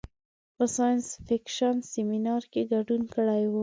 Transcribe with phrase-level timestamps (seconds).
[0.55, 3.53] په ساینس فکشن سیمنار کې ګډون کړی و.